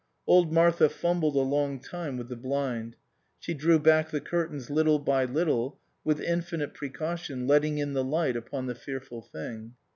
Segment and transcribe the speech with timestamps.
[0.25, 2.95] Old Martha fumbled a long time with the blind;
[3.37, 8.35] she drew back the curtains little by little, with infinite precaution letting in the light
[8.35, 9.75] upon the fearful thing.